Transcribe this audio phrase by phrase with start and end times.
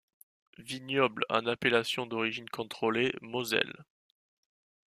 [0.57, 3.85] Vignoble en appellation d'origine contrôlée Moselle.